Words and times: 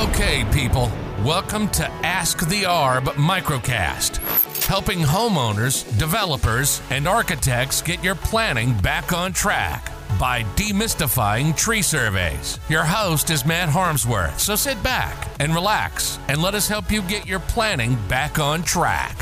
Okay, 0.00 0.46
people, 0.50 0.90
welcome 1.22 1.68
to 1.72 1.86
Ask 2.02 2.48
the 2.48 2.62
Arb 2.62 3.02
microcast, 3.16 4.16
helping 4.64 5.00
homeowners, 5.00 5.84
developers, 5.98 6.80
and 6.88 7.06
architects 7.06 7.82
get 7.82 8.02
your 8.02 8.14
planning 8.14 8.72
back 8.78 9.12
on 9.12 9.34
track 9.34 9.92
by 10.18 10.42
demystifying 10.56 11.54
tree 11.54 11.82
surveys. 11.82 12.58
Your 12.70 12.84
host 12.84 13.28
is 13.28 13.44
Matt 13.44 13.68
Harmsworth, 13.68 14.40
so 14.40 14.56
sit 14.56 14.82
back 14.82 15.28
and 15.38 15.54
relax 15.54 16.18
and 16.28 16.40
let 16.40 16.54
us 16.54 16.66
help 16.66 16.90
you 16.90 17.02
get 17.02 17.26
your 17.26 17.40
planning 17.40 17.98
back 18.08 18.38
on 18.38 18.62
track. 18.62 19.18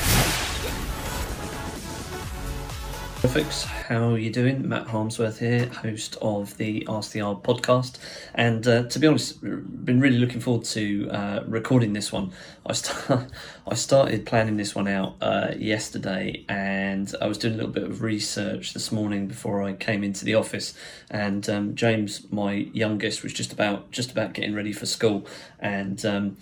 Folks, 3.18 3.64
how 3.64 4.12
are 4.12 4.18
you 4.18 4.30
doing? 4.30 4.68
Matt 4.68 4.86
Harmsworth 4.86 5.40
here, 5.40 5.66
host 5.66 6.16
of 6.22 6.56
the 6.56 6.86
Ask 6.88 7.10
the 7.10 7.18
Arb 7.18 7.42
podcast. 7.42 7.98
And 8.32 8.66
uh, 8.66 8.84
to 8.84 8.98
be 9.00 9.08
honest, 9.08 9.42
been 9.42 9.98
really 9.98 10.18
looking 10.18 10.40
forward 10.40 10.64
to 10.66 11.10
uh, 11.10 11.42
recording 11.44 11.94
this 11.94 12.12
one. 12.12 12.30
I, 12.64 12.74
I 13.66 13.74
started 13.74 14.24
planning 14.24 14.56
this 14.56 14.76
one 14.76 14.86
out 14.86 15.16
uh, 15.20 15.48
yesterday 15.58 16.44
and 16.48 17.12
I 17.20 17.26
was 17.26 17.38
doing 17.38 17.54
a 17.54 17.56
little 17.56 17.72
bit 17.72 17.82
of 17.82 18.02
research 18.02 18.72
this 18.72 18.92
morning 18.92 19.26
before 19.26 19.64
I 19.64 19.72
came 19.72 20.04
into 20.04 20.24
the 20.24 20.36
office. 20.36 20.72
And 21.10 21.50
um, 21.50 21.74
James, 21.74 22.30
my 22.30 22.52
youngest, 22.52 23.24
was 23.24 23.32
just 23.32 23.52
about 23.52 23.90
just 23.90 24.12
about 24.12 24.32
getting 24.32 24.54
ready 24.54 24.72
for 24.72 24.86
school. 24.86 25.26
And 25.58 26.06
um, 26.06 26.36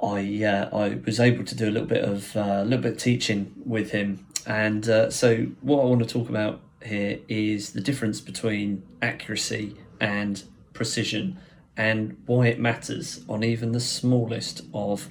I 0.00 0.44
uh, 0.44 0.76
I 0.76 1.00
was 1.04 1.18
able 1.18 1.44
to 1.44 1.56
do 1.56 1.68
a 1.68 1.72
little 1.72 1.88
bit 1.88 2.04
of 2.04 2.36
uh, 2.36 2.60
a 2.60 2.64
little 2.64 2.82
bit 2.82 2.92
of 2.92 2.98
teaching 2.98 3.52
with 3.64 3.90
him 3.90 4.27
and 4.48 4.88
uh, 4.88 5.10
so, 5.10 5.48
what 5.60 5.82
I 5.82 5.84
want 5.84 6.00
to 6.00 6.08
talk 6.08 6.30
about 6.30 6.62
here 6.82 7.18
is 7.28 7.74
the 7.74 7.82
difference 7.82 8.22
between 8.22 8.82
accuracy 9.02 9.76
and 10.00 10.42
precision 10.72 11.38
and 11.76 12.16
why 12.24 12.46
it 12.46 12.58
matters 12.58 13.22
on 13.28 13.44
even 13.44 13.72
the 13.72 13.80
smallest 13.80 14.62
of 14.72 15.10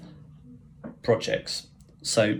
projects. 1.03 1.67
So, 2.01 2.39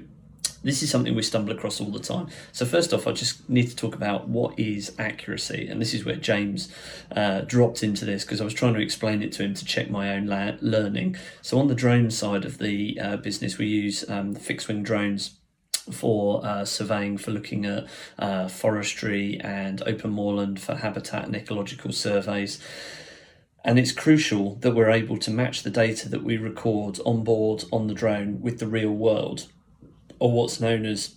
this 0.63 0.81
is 0.81 0.89
something 0.89 1.13
we 1.13 1.21
stumble 1.21 1.53
across 1.53 1.79
all 1.79 1.91
the 1.91 1.99
time. 1.99 2.29
So, 2.51 2.65
first 2.65 2.91
off, 2.95 3.05
I 3.05 3.11
just 3.11 3.47
need 3.47 3.67
to 3.67 3.75
talk 3.75 3.93
about 3.93 4.27
what 4.27 4.59
is 4.59 4.95
accuracy, 4.97 5.67
and 5.67 5.79
this 5.79 5.93
is 5.93 6.03
where 6.03 6.15
James 6.15 6.73
uh, 7.15 7.41
dropped 7.41 7.83
into 7.83 8.05
this 8.05 8.23
because 8.23 8.41
I 8.41 8.43
was 8.43 8.55
trying 8.55 8.73
to 8.73 8.81
explain 8.81 9.21
it 9.21 9.31
to 9.33 9.43
him 9.43 9.53
to 9.53 9.63
check 9.63 9.91
my 9.91 10.15
own 10.15 10.25
la- 10.25 10.57
learning. 10.61 11.15
So, 11.43 11.59
on 11.59 11.67
the 11.67 11.75
drone 11.75 12.09
side 12.09 12.43
of 12.43 12.57
the 12.57 12.99
uh, 12.99 13.17
business, 13.17 13.59
we 13.59 13.67
use 13.67 14.03
um, 14.09 14.33
fixed 14.33 14.67
wing 14.67 14.81
drones 14.81 15.37
for 15.91 16.45
uh, 16.45 16.65
surveying, 16.65 17.17
for 17.17 17.31
looking 17.31 17.65
at 17.65 17.85
uh, 18.19 18.47
forestry 18.47 19.39
and 19.39 19.81
open 19.85 20.11
moorland 20.11 20.59
for 20.59 20.75
habitat 20.75 21.25
and 21.25 21.35
ecological 21.35 21.91
surveys. 21.91 22.59
And 23.65 23.77
it's 23.77 23.91
crucial 23.91 24.55
that 24.55 24.73
we're 24.73 24.89
able 24.89 25.17
to 25.17 25.31
match 25.31 25.63
the 25.63 25.69
data 25.69 26.07
that 26.09 26.23
we 26.23 26.37
record 26.37 26.99
on 27.05 27.23
board 27.23 27.65
on 27.71 27.87
the 27.87 27.93
drone 27.93 28.41
with 28.41 28.59
the 28.59 28.67
real 28.67 28.91
world, 28.91 29.47
or 30.19 30.31
what's 30.31 30.61
known 30.61 30.85
as 30.85 31.15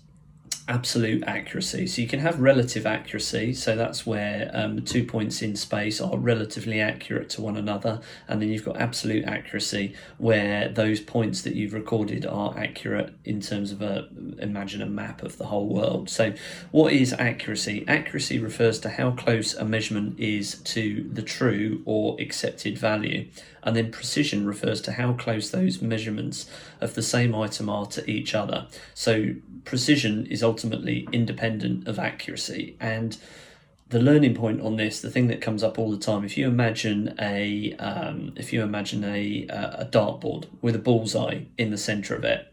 absolute 0.70 1.24
accuracy. 1.26 1.84
So 1.88 2.00
you 2.00 2.06
can 2.06 2.20
have 2.20 2.40
relative 2.40 2.86
accuracy. 2.86 3.52
So 3.54 3.74
that's 3.74 4.06
where 4.06 4.50
um, 4.54 4.82
two 4.82 5.04
points 5.04 5.42
in 5.42 5.56
space 5.56 6.00
are 6.00 6.16
relatively 6.16 6.80
accurate 6.80 7.28
to 7.30 7.42
one 7.42 7.56
another. 7.56 8.00
And 8.28 8.40
then 8.40 8.50
you've 8.50 8.64
got 8.64 8.76
absolute 8.76 9.24
accuracy 9.24 9.94
where 10.18 10.68
those 10.68 11.00
points 11.00 11.42
that 11.42 11.56
you've 11.56 11.74
recorded 11.74 12.24
are 12.24 12.56
accurate 12.56 13.12
in 13.24 13.40
terms 13.40 13.72
of 13.72 13.82
a, 13.82 14.08
imagine 14.38 14.80
a 14.80 14.86
map 14.86 15.24
of 15.24 15.38
the 15.38 15.46
whole 15.46 15.66
world. 15.66 16.08
So 16.08 16.34
what 16.70 16.92
is 16.92 17.12
accuracy? 17.14 17.84
Accuracy 17.88 18.38
refers 18.38 18.78
to 18.80 18.90
how 18.90 19.10
close 19.10 19.54
a 19.54 19.64
measurement 19.64 20.20
is 20.20 20.60
to 20.74 21.08
the 21.12 21.22
true 21.22 21.82
or 21.84 22.16
accepted 22.20 22.78
value. 22.78 23.28
And 23.62 23.76
then 23.76 23.90
precision 23.90 24.46
refers 24.46 24.80
to 24.82 24.92
how 24.92 25.12
close 25.12 25.50
those 25.50 25.82
measurements 25.82 26.50
of 26.80 26.94
the 26.94 27.02
same 27.02 27.34
item 27.34 27.68
are 27.68 27.86
to 27.86 28.10
each 28.10 28.34
other. 28.34 28.66
So 28.94 29.34
precision 29.64 30.26
is 30.26 30.42
ultimately 30.42 31.08
independent 31.12 31.86
of 31.86 31.98
accuracy. 31.98 32.76
And 32.80 33.16
the 33.88 34.00
learning 34.00 34.34
point 34.34 34.60
on 34.60 34.76
this, 34.76 35.00
the 35.00 35.10
thing 35.10 35.26
that 35.28 35.40
comes 35.40 35.62
up 35.62 35.78
all 35.78 35.90
the 35.90 35.98
time, 35.98 36.24
if 36.24 36.38
you 36.38 36.46
imagine 36.46 37.14
a 37.18 37.74
um, 37.78 38.32
if 38.36 38.52
you 38.52 38.62
imagine 38.62 39.04
a 39.04 39.46
a 39.48 39.88
dartboard 39.90 40.46
with 40.62 40.76
a 40.76 40.78
bullseye 40.78 41.40
in 41.58 41.70
the 41.70 41.76
centre 41.76 42.14
of 42.14 42.24
it, 42.24 42.50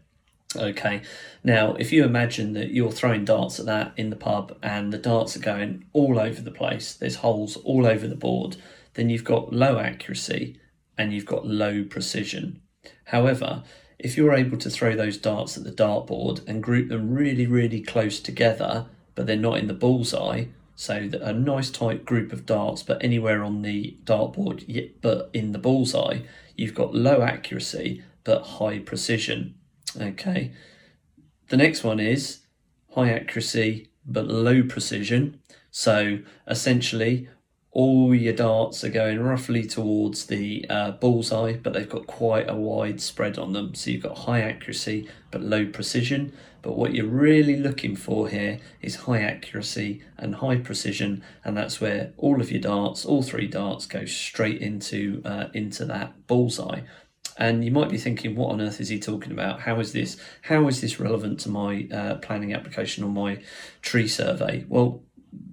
Okay, 0.56 1.02
now 1.44 1.74
if 1.74 1.92
you 1.92 2.04
imagine 2.04 2.54
that 2.54 2.70
you're 2.70 2.90
throwing 2.90 3.26
darts 3.26 3.60
at 3.60 3.66
that 3.66 3.92
in 3.98 4.08
the 4.08 4.16
pub 4.16 4.56
and 4.62 4.92
the 4.92 4.98
darts 4.98 5.36
are 5.36 5.40
going 5.40 5.84
all 5.92 6.18
over 6.18 6.40
the 6.40 6.50
place, 6.50 6.94
there's 6.94 7.16
holes 7.16 7.56
all 7.58 7.86
over 7.86 8.08
the 8.08 8.16
board, 8.16 8.56
then 8.94 9.10
you've 9.10 9.24
got 9.24 9.52
low 9.52 9.78
accuracy 9.78 10.58
and 10.98 11.14
you've 11.14 11.24
got 11.24 11.46
low 11.46 11.84
precision. 11.84 12.60
However, 13.04 13.62
if 13.98 14.16
you're 14.16 14.34
able 14.34 14.58
to 14.58 14.70
throw 14.70 14.94
those 14.94 15.16
darts 15.16 15.56
at 15.56 15.64
the 15.64 15.72
dartboard 15.72 16.46
and 16.46 16.62
group 16.62 16.88
them 16.88 17.14
really, 17.14 17.46
really 17.46 17.80
close 17.80 18.20
together, 18.20 18.86
but 19.14 19.26
they're 19.26 19.36
not 19.36 19.58
in 19.58 19.68
the 19.68 19.74
bullseye, 19.74 20.46
so 20.76 21.08
that 21.08 21.22
a 21.22 21.32
nice 21.32 21.70
tight 21.70 22.04
group 22.04 22.32
of 22.32 22.46
darts, 22.46 22.84
but 22.84 23.02
anywhere 23.02 23.42
on 23.42 23.62
the 23.62 23.96
dartboard, 24.04 24.92
but 25.00 25.30
in 25.32 25.52
the 25.52 25.58
bullseye, 25.58 26.20
you've 26.54 26.74
got 26.74 26.94
low 26.94 27.22
accuracy 27.22 28.02
but 28.22 28.42
high 28.42 28.78
precision. 28.78 29.54
Okay. 30.00 30.52
The 31.48 31.56
next 31.56 31.82
one 31.82 31.98
is 31.98 32.40
high 32.94 33.10
accuracy 33.10 33.88
but 34.06 34.28
low 34.28 34.62
precision. 34.62 35.40
So 35.70 36.20
essentially, 36.46 37.28
all 37.70 38.14
your 38.14 38.32
darts 38.32 38.82
are 38.82 38.88
going 38.88 39.20
roughly 39.20 39.64
towards 39.64 40.26
the 40.26 40.64
uh, 40.70 40.92
bullseye, 40.92 41.54
but 41.56 41.74
they've 41.74 41.88
got 41.88 42.06
quite 42.06 42.48
a 42.48 42.54
wide 42.54 43.00
spread 43.00 43.38
on 43.38 43.52
them. 43.52 43.74
So 43.74 43.90
you've 43.90 44.02
got 44.02 44.18
high 44.18 44.40
accuracy 44.40 45.08
but 45.30 45.42
low 45.42 45.66
precision. 45.66 46.32
But 46.62 46.76
what 46.76 46.94
you're 46.94 47.06
really 47.06 47.56
looking 47.56 47.94
for 47.94 48.28
here 48.28 48.58
is 48.80 48.96
high 48.96 49.20
accuracy 49.20 50.02
and 50.16 50.36
high 50.36 50.56
precision, 50.56 51.22
and 51.44 51.56
that's 51.56 51.80
where 51.80 52.12
all 52.16 52.40
of 52.40 52.50
your 52.50 52.60
darts, 52.60 53.04
all 53.04 53.22
three 53.22 53.46
darts, 53.46 53.86
go 53.86 54.04
straight 54.06 54.60
into 54.60 55.22
uh, 55.24 55.46
into 55.54 55.84
that 55.84 56.26
bullseye. 56.26 56.80
And 57.36 57.64
you 57.64 57.70
might 57.70 57.88
be 57.88 57.98
thinking, 57.98 58.34
what 58.34 58.50
on 58.50 58.60
earth 58.60 58.80
is 58.80 58.88
he 58.88 58.98
talking 58.98 59.30
about? 59.30 59.60
How 59.60 59.78
is 59.78 59.92
this? 59.92 60.16
How 60.42 60.66
is 60.66 60.80
this 60.80 60.98
relevant 60.98 61.38
to 61.40 61.48
my 61.48 61.86
uh, 61.92 62.16
planning 62.16 62.52
application 62.52 63.04
or 63.04 63.10
my 63.10 63.40
tree 63.80 64.08
survey? 64.08 64.64
Well, 64.68 65.04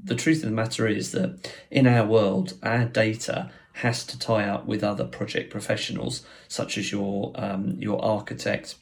the 0.06 0.16
truth 0.16 0.44
of 0.44 0.50
the 0.50 0.56
matter 0.56 0.88
is 0.88 1.12
that 1.12 1.52
in 1.72 1.88
our 1.88 2.06
world, 2.06 2.54
our 2.62 2.86
data 2.86 3.50
has 3.74 4.06
to 4.06 4.18
tie 4.18 4.48
up 4.48 4.66
with 4.66 4.84
other 4.84 5.04
project 5.04 5.52
professionals, 5.52 6.24
such 6.48 6.78
as 6.78 6.92
your 6.92 7.32
um, 7.36 7.76
your 7.80 8.04
architect, 8.04 8.76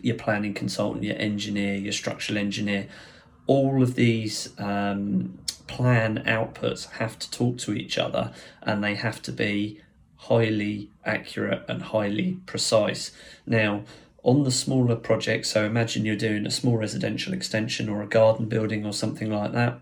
your 0.00 0.16
planning 0.16 0.54
consultant, 0.54 1.04
your 1.04 1.18
engineer, 1.18 1.74
your 1.74 1.92
structural 1.92 2.38
engineer. 2.38 2.86
All 3.46 3.82
of 3.82 3.96
these 3.96 4.50
um, 4.58 5.38
plan 5.66 6.22
outputs 6.26 6.90
have 6.92 7.18
to 7.18 7.30
talk 7.30 7.58
to 7.58 7.74
each 7.74 7.98
other, 7.98 8.32
and 8.62 8.82
they 8.82 8.94
have 8.94 9.20
to 9.22 9.32
be 9.32 9.80
highly 10.16 10.88
accurate 11.04 11.64
and 11.68 11.82
highly 11.82 12.38
precise. 12.46 13.10
Now, 13.44 13.82
on 14.22 14.44
the 14.44 14.52
smaller 14.52 14.94
projects, 14.94 15.50
so 15.50 15.64
imagine 15.64 16.04
you're 16.04 16.14
doing 16.14 16.46
a 16.46 16.50
small 16.52 16.76
residential 16.76 17.34
extension 17.34 17.88
or 17.88 18.00
a 18.00 18.06
garden 18.06 18.46
building 18.46 18.86
or 18.86 18.92
something 18.92 19.28
like 19.28 19.50
that 19.52 19.80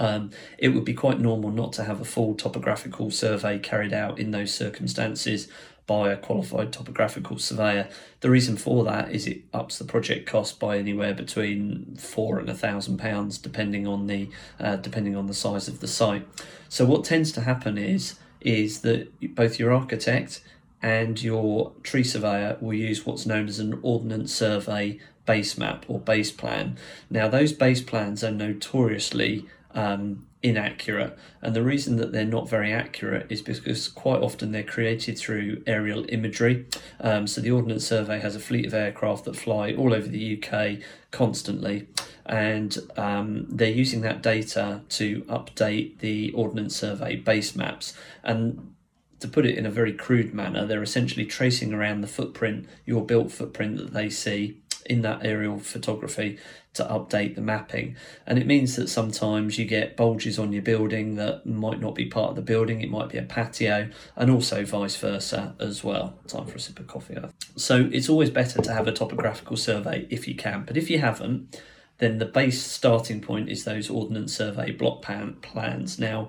um, 0.00 0.30
it 0.56 0.70
would 0.70 0.86
be 0.86 0.94
quite 0.94 1.20
normal 1.20 1.50
not 1.50 1.74
to 1.74 1.84
have 1.84 2.00
a 2.00 2.06
full 2.06 2.34
topographical 2.34 3.10
survey 3.10 3.58
carried 3.58 3.92
out 3.92 4.18
in 4.18 4.30
those 4.30 4.52
circumstances 4.52 5.46
by 5.86 6.10
a 6.10 6.16
qualified 6.16 6.72
topographical 6.72 7.38
surveyor. 7.38 7.86
The 8.20 8.30
reason 8.30 8.56
for 8.56 8.82
that 8.84 9.12
is 9.12 9.26
it 9.26 9.42
ups 9.52 9.76
the 9.78 9.84
project 9.84 10.26
cost 10.26 10.58
by 10.58 10.78
anywhere 10.78 11.12
between 11.12 11.96
four 11.96 12.38
and 12.38 12.48
a 12.48 12.54
thousand 12.54 12.96
pounds, 12.96 13.36
depending 13.36 13.86
on 13.86 14.06
the 14.06 14.30
uh, 14.58 14.76
depending 14.76 15.16
on 15.16 15.26
the 15.26 15.34
size 15.34 15.68
of 15.68 15.80
the 15.80 15.88
site. 15.88 16.26
So 16.70 16.86
what 16.86 17.04
tends 17.04 17.30
to 17.32 17.42
happen 17.42 17.76
is 17.76 18.18
is 18.40 18.80
that 18.80 19.34
both 19.34 19.58
your 19.58 19.70
architect 19.70 20.42
and 20.80 21.22
your 21.22 21.72
tree 21.82 22.04
surveyor 22.04 22.56
will 22.62 22.72
use 22.72 23.04
what's 23.04 23.26
known 23.26 23.48
as 23.48 23.58
an 23.58 23.78
ordnance 23.82 24.32
survey 24.32 24.98
base 25.26 25.58
map 25.58 25.84
or 25.88 26.00
base 26.00 26.30
plan. 26.30 26.78
Now 27.10 27.28
those 27.28 27.52
base 27.52 27.82
plans 27.82 28.24
are 28.24 28.30
notoriously 28.30 29.46
um, 29.74 30.26
inaccurate. 30.42 31.16
And 31.42 31.54
the 31.54 31.62
reason 31.62 31.96
that 31.96 32.12
they're 32.12 32.24
not 32.24 32.48
very 32.48 32.72
accurate 32.72 33.26
is 33.30 33.42
because 33.42 33.88
quite 33.88 34.22
often 34.22 34.52
they're 34.52 34.62
created 34.62 35.18
through 35.18 35.62
aerial 35.66 36.04
imagery. 36.08 36.66
Um, 37.00 37.26
so 37.26 37.40
the 37.40 37.50
Ordnance 37.50 37.86
Survey 37.86 38.20
has 38.20 38.34
a 38.34 38.40
fleet 38.40 38.66
of 38.66 38.74
aircraft 38.74 39.24
that 39.24 39.36
fly 39.36 39.72
all 39.74 39.92
over 39.92 40.08
the 40.08 40.42
UK 40.42 40.78
constantly. 41.10 41.88
And 42.26 42.76
um, 42.96 43.46
they're 43.48 43.70
using 43.70 44.02
that 44.02 44.22
data 44.22 44.82
to 44.90 45.22
update 45.22 45.98
the 45.98 46.32
Ordnance 46.32 46.76
Survey 46.76 47.16
base 47.16 47.54
maps. 47.54 47.94
And 48.22 48.74
to 49.20 49.28
put 49.28 49.44
it 49.44 49.58
in 49.58 49.66
a 49.66 49.70
very 49.70 49.92
crude 49.92 50.32
manner, 50.32 50.64
they're 50.64 50.82
essentially 50.82 51.26
tracing 51.26 51.74
around 51.74 52.00
the 52.00 52.06
footprint, 52.06 52.66
your 52.86 53.04
built 53.04 53.30
footprint 53.30 53.76
that 53.76 53.92
they 53.92 54.08
see 54.08 54.62
in 54.90 55.02
that 55.02 55.24
aerial 55.24 55.60
photography 55.60 56.36
to 56.74 56.84
update 56.84 57.36
the 57.36 57.40
mapping. 57.40 57.96
And 58.26 58.38
it 58.38 58.46
means 58.46 58.74
that 58.74 58.88
sometimes 58.88 59.56
you 59.56 59.64
get 59.64 59.96
bulges 59.96 60.36
on 60.36 60.52
your 60.52 60.62
building 60.62 61.14
that 61.14 61.46
might 61.46 61.80
not 61.80 61.94
be 61.94 62.06
part 62.06 62.30
of 62.30 62.36
the 62.36 62.42
building, 62.42 62.80
it 62.80 62.90
might 62.90 63.08
be 63.08 63.18
a 63.18 63.22
patio, 63.22 63.88
and 64.16 64.30
also 64.30 64.64
vice 64.64 64.96
versa 64.96 65.54
as 65.60 65.84
well. 65.84 66.18
Time 66.26 66.46
for 66.46 66.56
a 66.56 66.60
sip 66.60 66.80
of 66.80 66.88
coffee. 66.88 67.16
So 67.56 67.88
it's 67.92 68.08
always 68.08 68.30
better 68.30 68.60
to 68.60 68.72
have 68.72 68.88
a 68.88 68.92
topographical 68.92 69.56
survey 69.56 70.08
if 70.10 70.26
you 70.26 70.34
can, 70.34 70.64
but 70.66 70.76
if 70.76 70.90
you 70.90 70.98
haven't, 70.98 71.60
then 71.98 72.18
the 72.18 72.26
base 72.26 72.60
starting 72.60 73.20
point 73.20 73.48
is 73.48 73.64
those 73.64 73.88
Ordnance 73.88 74.34
Survey 74.36 74.72
block 74.72 75.02
plan 75.02 75.34
plans. 75.42 75.98
Now, 75.98 76.28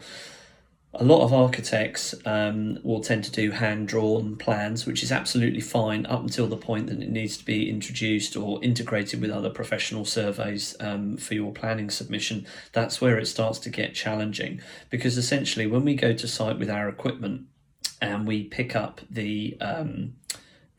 a 0.94 1.06
lot 1.06 1.24
of 1.24 1.34
architects 1.34 2.14
um, 2.26 2.78
will 2.84 3.02
tend 3.02 3.24
to 3.24 3.32
do 3.32 3.52
hand 3.52 3.88
drawn 3.88 4.36
plans, 4.36 4.86
which 4.86 5.04
is 5.04 5.12
absolutely 5.12 5.62
fine 5.62 6.06
up 6.06 6.22
until 6.22 6.48
the 6.48 6.58
point 6.58 6.88
that 6.88 7.02
it 7.02 7.10
needs 7.10 7.38
to 7.38 7.46
be 7.46 7.70
introduced 7.70 8.36
or 8.36 8.62
integrated 8.62 9.22
with 9.22 9.32
other 9.32 9.50
professional 9.50 10.04
surveys 10.04 10.76
um, 10.82 11.16
for 11.16 11.34
your 11.34 11.54
planning 11.54 11.90
submission. 11.90 12.46
That's 12.74 13.00
where 13.00 13.18
it 13.18 13.28
starts 13.28 13.60
to 13.60 13.70
get 13.70 13.96
challenging 13.96 14.62
because 14.90 15.18
essentially, 15.18 15.66
when 15.66 15.86
we 15.86 15.96
go 15.96 16.14
to 16.14 16.28
site 16.28 16.60
with 16.60 16.70
our 16.70 16.90
equipment 16.90 17.44
and 18.02 18.28
we 18.28 18.44
pick 18.44 18.76
up 18.76 19.00
the 19.10 19.58
um, 19.62 20.16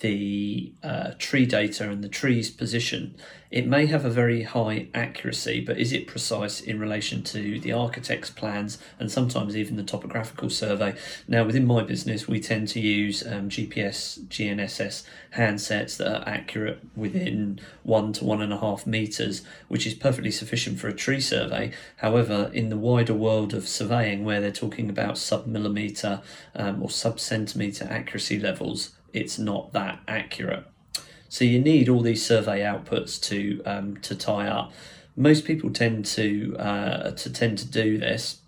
the 0.03 0.73
uh, 0.83 1.13
tree 1.19 1.47
data 1.47 1.89
and 1.89 2.03
the 2.03 2.09
tree's 2.09 2.51
position, 2.51 3.15
it 3.53 3.67
may 3.69 3.87
have 3.87 4.05
a 4.05 4.11
very 4.11 4.43
high 4.43 4.89
accuracy, 4.95 5.61
but 5.61 5.79
is 5.79 5.93
it 5.93 6.09
precise 6.09 6.61
in 6.61 6.81
relation 6.81 7.23
to 7.23 7.61
the 7.61 7.73
architect's 7.73 8.31
plans 8.31 8.79
and 8.99 9.13
sometimes 9.13 9.57
even 9.57 9.77
the 9.77 9.85
topographical 9.85 10.51
survey? 10.51 10.95
Now, 11.29 11.45
within 11.45 11.67
my 11.67 11.85
business, 11.85 12.27
we 12.27 12.41
tend 12.41 12.67
to 12.69 12.81
use 12.81 13.25
um, 13.25 13.49
GPS, 13.49 14.19
GNSS 14.27 15.05
handsets 15.37 15.97
that 15.99 16.09
are 16.09 16.29
accurate 16.29 16.81
within 16.97 17.61
one 17.85 18.13
to 18.15 18.25
one 18.25 18.43
and 18.43 18.53
a 18.53 18.59
half 18.59 18.87
meters, 18.87 19.43
which 19.69 19.87
is 19.87 19.95
perfectly 19.95 20.33
sufficient 20.33 20.81
for 20.81 20.89
a 20.89 20.95
tree 20.95 21.21
survey. 21.21 21.71
However, 21.99 22.51
in 22.53 22.71
the 22.71 22.77
wider 22.77 23.15
world 23.15 23.55
of 23.55 23.69
surveying, 23.69 24.25
where 24.25 24.41
they're 24.41 24.51
talking 24.51 24.91
about 24.91 25.17
sub 25.17 25.47
millimeter 25.47 26.23
um, 26.57 26.83
or 26.83 26.91
sub 26.91 27.21
centimeter 27.21 27.87
accuracy 27.89 28.41
levels, 28.41 28.97
it's 29.13 29.39
not 29.39 29.73
that 29.73 30.01
accurate. 30.07 30.65
So 31.29 31.45
you 31.45 31.61
need 31.61 31.89
all 31.89 32.03
these 32.03 32.25
survey 32.25 32.61
outputs 32.61 33.21
to 33.29 33.63
um, 33.65 33.97
to 33.99 34.15
tie 34.15 34.49
up. 34.49 34.73
Most 35.17 35.45
people 35.45 35.71
tend 35.71 36.05
to 36.07 36.57
uh, 36.59 37.11
to 37.13 37.33
tend 37.33 37.59
to 37.59 37.67
do 37.67 37.99
this. 37.99 38.39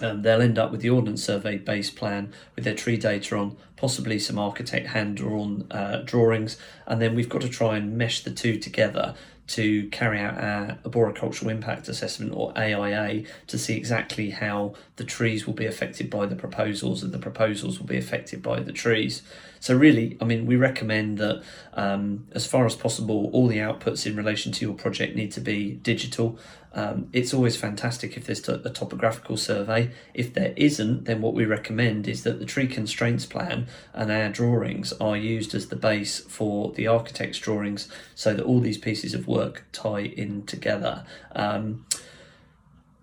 Um, 0.00 0.22
they'll 0.22 0.42
end 0.42 0.58
up 0.58 0.72
with 0.72 0.80
the 0.80 0.90
Ordnance 0.90 1.22
Survey 1.22 1.56
base 1.56 1.90
plan 1.90 2.32
with 2.56 2.64
their 2.64 2.74
tree 2.74 2.96
data 2.96 3.36
on, 3.36 3.56
possibly 3.76 4.18
some 4.18 4.40
architect 4.40 4.88
hand 4.88 5.16
drawn 5.16 5.68
uh, 5.70 5.98
drawings, 6.04 6.56
and 6.86 7.00
then 7.00 7.14
we've 7.14 7.28
got 7.28 7.42
to 7.42 7.48
try 7.48 7.76
and 7.76 7.96
mesh 7.96 8.24
the 8.24 8.32
two 8.32 8.58
together 8.58 9.14
to 9.46 9.88
carry 9.88 10.18
out 10.18 10.38
our 10.38 10.78
arboricultural 10.84 11.50
impact 11.50 11.88
assessment 11.88 12.32
or 12.34 12.56
AIA 12.56 13.24
to 13.46 13.58
see 13.58 13.76
exactly 13.76 14.30
how 14.30 14.74
the 14.96 15.04
trees 15.04 15.46
will 15.46 15.54
be 15.54 15.66
affected 15.66 16.08
by 16.08 16.26
the 16.26 16.36
proposals 16.36 17.02
and 17.02 17.12
the 17.12 17.18
proposals 17.18 17.78
will 17.78 17.86
be 17.86 17.98
affected 17.98 18.42
by 18.42 18.60
the 18.60 18.72
trees. 18.72 19.22
So, 19.60 19.76
really, 19.76 20.16
I 20.20 20.24
mean, 20.24 20.46
we 20.46 20.56
recommend 20.56 21.18
that 21.18 21.42
um, 21.74 22.26
as 22.32 22.46
far 22.46 22.66
as 22.66 22.74
possible, 22.74 23.30
all 23.32 23.46
the 23.46 23.58
outputs 23.58 24.06
in 24.06 24.16
relation 24.16 24.52
to 24.52 24.64
your 24.64 24.74
project 24.74 25.16
need 25.16 25.32
to 25.32 25.40
be 25.40 25.72
digital. 25.72 26.38
Um, 26.74 27.08
it's 27.12 27.32
always 27.32 27.56
fantastic 27.56 28.16
if 28.16 28.26
there's 28.26 28.46
a 28.48 28.70
topographical 28.70 29.36
survey. 29.36 29.90
If 30.12 30.34
there 30.34 30.52
isn't, 30.56 31.04
then 31.04 31.22
what 31.22 31.32
we 31.32 31.44
recommend 31.44 32.08
is 32.08 32.24
that 32.24 32.40
the 32.40 32.44
tree 32.44 32.66
constraints 32.66 33.26
plan 33.26 33.68
and 33.92 34.10
our 34.10 34.28
drawings 34.28 34.92
are 34.94 35.16
used 35.16 35.54
as 35.54 35.68
the 35.68 35.76
base 35.76 36.18
for 36.18 36.72
the 36.72 36.88
architect's 36.88 37.38
drawings 37.38 37.88
so 38.14 38.34
that 38.34 38.44
all 38.44 38.60
these 38.60 38.78
pieces 38.78 39.14
of 39.14 39.28
work 39.28 39.64
tie 39.72 40.00
in 40.00 40.44
together. 40.46 41.04
Um, 41.34 41.86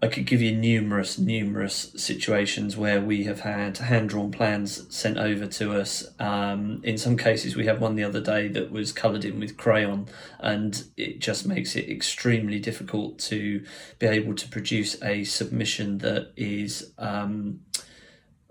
I 0.04 0.08
could 0.08 0.26
give 0.26 0.42
you 0.42 0.52
numerous, 0.52 1.20
numerous 1.20 1.92
situations 1.96 2.76
where 2.76 3.00
we 3.00 3.26
have 3.26 3.42
had 3.42 3.78
hand 3.78 4.10
drawn 4.10 4.32
plans 4.32 4.94
sent 4.94 5.20
over 5.20 5.46
to 5.46 5.80
us. 5.80 6.10
Um, 6.20 6.82
in 6.84 6.98
some 6.98 7.18
cases, 7.18 7.56
we 7.56 7.68
had 7.68 7.80
one 7.80 7.96
the 7.96 8.04
other 8.04 8.20
day 8.20 8.48
that 8.48 8.72
was 8.72 8.92
coloured 8.92 9.24
in 9.24 9.40
with 9.40 9.58
crayon, 9.58 10.08
and 10.40 10.84
it 10.98 11.20
just 11.20 11.46
makes 11.46 11.76
it 11.76 11.88
extremely 11.88 12.58
difficult 12.58 13.20
to 13.20 13.64
be 14.00 14.08
able 14.08 14.34
to 14.34 14.48
produce 14.48 15.00
a 15.04 15.24
submission 15.24 16.00
that 16.00 16.32
is 16.36 16.94
um, 16.98 17.60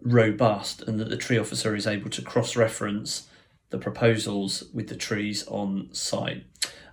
robust 0.00 0.82
and 0.82 1.00
that 1.00 1.08
the 1.08 1.17
tree 1.17 1.38
officer 1.38 1.75
is 1.75 1.87
able 1.87 2.11
to 2.11 2.23
cross 2.23 2.55
reference 2.55 3.29
the 3.70 3.79
proposals 3.79 4.64
with 4.73 4.88
the 4.88 4.96
trees 4.96 5.44
on 5.49 5.88
site. 5.93 6.44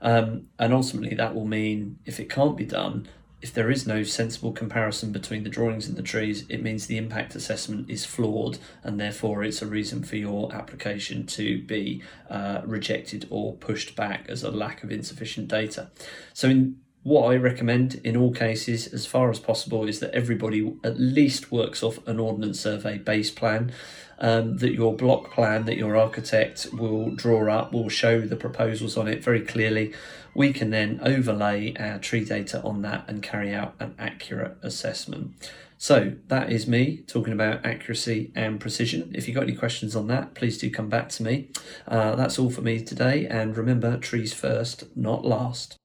Um, 0.02 0.48
and 0.58 0.74
ultimately, 0.74 1.16
that 1.16 1.36
will 1.36 1.46
mean 1.46 2.00
if 2.06 2.20
it 2.20 2.30
can't 2.30 2.58
be 2.58 2.66
done, 2.66 3.08
if 3.42 3.54
there 3.54 3.70
is 3.70 3.86
no 3.86 4.02
sensible 4.04 4.52
comparison 4.52 5.12
between 5.12 5.44
the 5.44 5.50
drawings 5.50 5.88
and 5.88 5.96
the 5.96 6.02
trees, 6.02 6.46
it 6.50 6.64
means 6.64 6.88
the 6.88 6.98
impact 6.98 7.36
assessment 7.36 7.90
is 7.90 8.04
flawed 8.04 8.58
and 8.84 9.00
therefore 9.00 9.44
it's 9.44 9.62
a 9.62 9.68
reason 9.68 10.04
for 10.04 10.16
your 10.16 10.54
application 10.54 11.26
to 11.28 11.62
be 11.64 12.02
uh, 12.30 12.62
rejected 12.66 13.28
or 13.30 13.54
pushed 13.54 13.96
back 13.96 14.26
as 14.28 14.42
a 14.42 14.50
lack 14.50 14.84
of 14.84 14.92
insufficient 14.92 15.48
data. 15.48 15.90
So, 16.34 16.50
in 16.50 16.80
what 17.04 17.32
I 17.32 17.36
recommend 17.38 17.96
in 18.04 18.18
all 18.18 18.32
cases, 18.32 18.88
as 18.88 19.06
far 19.06 19.30
as 19.30 19.40
possible, 19.40 19.88
is 19.88 20.00
that 20.00 20.14
everybody 20.14 20.74
at 20.84 21.00
least 21.00 21.52
works 21.52 21.82
off 21.82 22.06
an 22.08 22.20
Ordnance 22.20 22.60
Survey 22.60 22.98
base 22.98 23.32
plan. 23.32 23.72
Um, 24.20 24.58
that 24.58 24.74
your 24.74 24.96
block 24.96 25.30
plan 25.32 25.66
that 25.66 25.78
your 25.78 25.96
architect 25.96 26.70
will 26.74 27.12
draw 27.12 27.52
up 27.52 27.72
will 27.72 27.88
show 27.88 28.22
the 28.22 28.36
proposals 28.36 28.98
on 28.98 29.08
it 29.08 29.24
very 29.24 29.42
clearly. 29.42 29.94
We 30.34 30.54
can 30.54 30.72
then 30.72 31.00
overlay 31.04 31.76
our 31.76 32.00
tree 32.00 32.26
data 32.26 32.60
on 32.64 32.82
that 32.82 33.06
and 33.08 33.22
carry 33.22 33.54
out 33.54 33.76
an 33.80 33.94
accurate 34.00 34.58
assessment. 34.64 35.52
So 35.78 36.14
that 36.30 36.52
is 36.52 36.68
me 36.68 37.04
talking 37.06 37.34
about 37.34 37.64
accuracy 37.64 38.32
and 38.36 38.60
precision. 38.60 39.12
If 39.14 39.28
you've 39.28 39.36
got 39.36 39.44
any 39.44 39.56
questions 39.56 39.96
on 39.96 40.08
that, 40.08 40.34
please 40.34 40.58
do 40.58 40.72
come 40.72 40.90
back 40.90 41.10
to 41.10 41.24
me. 41.24 41.52
Uh, 41.88 42.16
that's 42.16 42.40
all 42.40 42.50
for 42.50 42.62
me 42.62 42.84
today. 42.84 43.28
And 43.28 43.56
remember, 43.56 43.98
trees 43.98 44.34
first, 44.34 44.86
not 44.98 45.24
last. 45.24 45.78